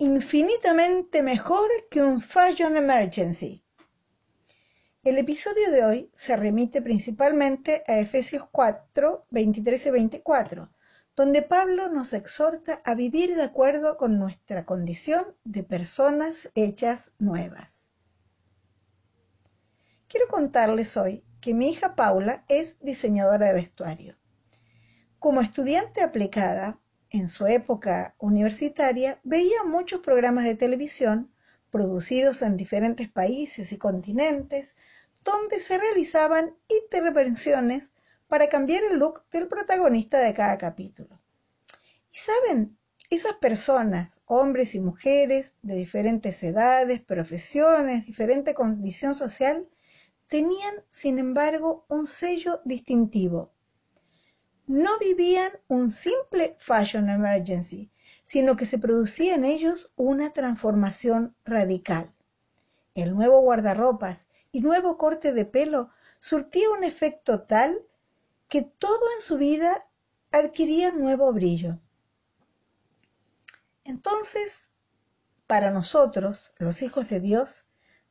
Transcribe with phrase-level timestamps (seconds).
[0.00, 3.62] infinitamente mejor que un Fashion Emergency.
[5.04, 10.70] El episodio de hoy se remite principalmente a Efesios 4, 23 y 24,
[11.14, 17.86] donde Pablo nos exhorta a vivir de acuerdo con nuestra condición de personas hechas nuevas.
[20.08, 24.16] Quiero contarles hoy que mi hija Paula es diseñadora de vestuario.
[25.18, 26.79] Como estudiante aplicada,
[27.10, 31.30] en su época universitaria, veía muchos programas de televisión
[31.70, 34.76] producidos en diferentes países y continentes,
[35.24, 37.92] donde se realizaban intervenciones
[38.28, 41.20] para cambiar el look del protagonista de cada capítulo.
[42.12, 42.76] Y saben,
[43.10, 49.68] esas personas, hombres y mujeres de diferentes edades, profesiones, diferente condición social,
[50.28, 53.52] tenían, sin embargo, un sello distintivo.
[54.70, 57.90] No vivían un simple fashion emergency,
[58.22, 62.12] sino que se producía en ellos una transformación radical.
[62.94, 67.80] El nuevo guardarropas y nuevo corte de pelo surtía un efecto tal
[68.46, 69.88] que todo en su vida
[70.30, 71.80] adquiría nuevo brillo.
[73.82, 74.70] Entonces,
[75.48, 77.64] para nosotros, los hijos de Dios,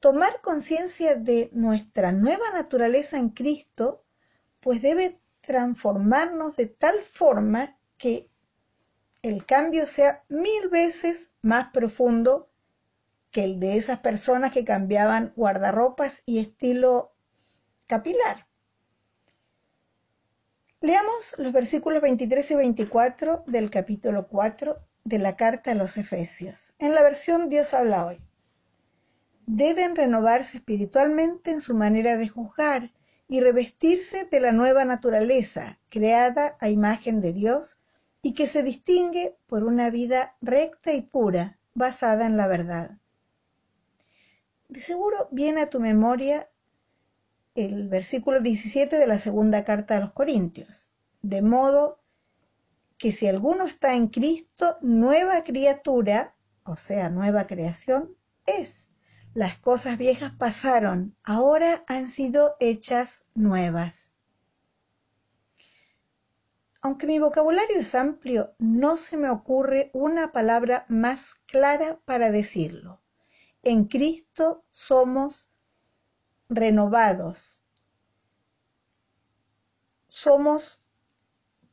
[0.00, 4.06] tomar conciencia de nuestra nueva naturaleza en Cristo,
[4.60, 8.28] pues debe transformarnos de tal forma que
[9.22, 12.50] el cambio sea mil veces más profundo
[13.30, 17.12] que el de esas personas que cambiaban guardarropas y estilo
[17.86, 18.46] capilar.
[20.80, 26.74] Leamos los versículos 23 y 24 del capítulo 4 de la carta a los Efesios.
[26.78, 28.20] En la versión Dios habla hoy.
[29.46, 32.90] Deben renovarse espiritualmente en su manera de juzgar
[33.28, 37.78] y revestirse de la nueva naturaleza, creada a imagen de Dios
[38.22, 42.98] y que se distingue por una vida recta y pura, basada en la verdad.
[44.68, 46.48] De seguro viene a tu memoria
[47.54, 50.90] el versículo 17 de la segunda carta a los Corintios.
[51.22, 52.00] De modo
[52.98, 56.34] que si alguno está en Cristo, nueva criatura,
[56.64, 58.14] o sea, nueva creación,
[58.44, 58.88] es.
[59.36, 64.12] Las cosas viejas pasaron, ahora han sido hechas nuevas.
[66.80, 73.00] Aunque mi vocabulario es amplio, no se me ocurre una palabra más clara para decirlo
[73.66, 75.48] en Cristo somos
[76.48, 77.64] renovados.
[80.06, 80.80] Somos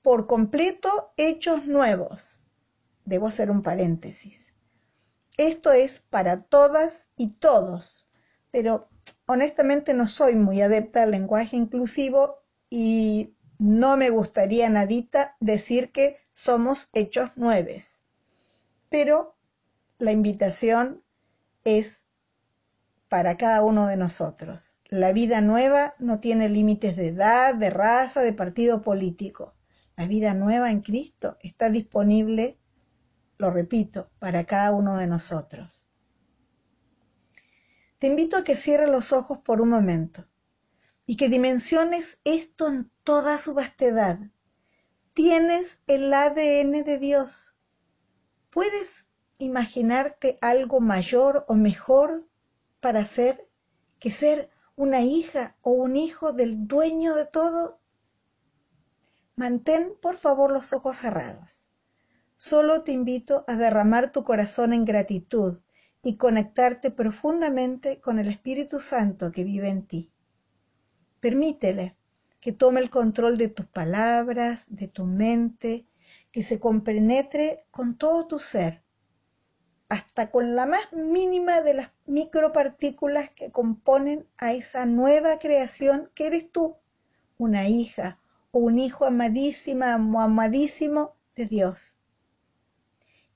[0.00, 2.38] por completo hechos nuevos.
[3.04, 4.54] Debo hacer un paréntesis.
[5.40, 8.06] Esto es para todas y todos,
[8.50, 8.90] pero
[9.24, 16.18] honestamente no soy muy adepta al lenguaje inclusivo y no me gustaría nadita decir que
[16.34, 18.02] somos hechos nueves.
[18.90, 19.34] Pero
[19.96, 21.02] la invitación
[21.64, 22.04] es
[23.08, 24.76] para cada uno de nosotros.
[24.90, 29.54] La vida nueva no tiene límites de edad, de raza, de partido político.
[29.96, 32.59] La vida nueva en Cristo está disponible,
[33.40, 35.86] lo repito, para cada uno de nosotros.
[37.98, 40.26] Te invito a que cierres los ojos por un momento
[41.06, 44.18] y que dimensiones esto en toda su vastedad.
[45.12, 47.54] Tienes el ADN de Dios.
[48.50, 49.06] Puedes
[49.38, 52.26] imaginarte algo mayor o mejor
[52.80, 53.48] para ser
[53.98, 57.80] que ser una hija o un hijo del dueño de todo?
[59.36, 61.69] Mantén, por favor, los ojos cerrados.
[62.42, 65.58] Solo te invito a derramar tu corazón en gratitud
[66.02, 70.10] y conectarte profundamente con el Espíritu Santo que vive en ti.
[71.20, 71.96] Permítele
[72.40, 75.84] que tome el control de tus palabras, de tu mente,
[76.32, 78.82] que se compenetre con todo tu ser
[79.90, 86.28] hasta con la más mínima de las micropartículas que componen a esa nueva creación que
[86.28, 86.76] eres tú,
[87.36, 88.18] una hija
[88.50, 91.99] o un hijo amadísima amadísimo de Dios.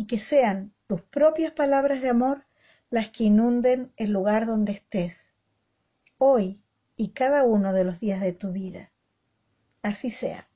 [0.00, 2.46] Y que sean tus propias palabras de amor
[2.88, 5.34] las que inunden el lugar donde estés,
[6.16, 6.62] hoy
[6.96, 8.92] y cada uno de los días de tu vida.
[9.82, 10.49] Así sea.